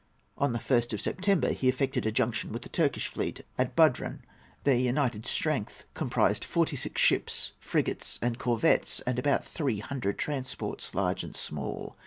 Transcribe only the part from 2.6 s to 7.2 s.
the Turkish fleet at Budrun. Their united strength comprised forty six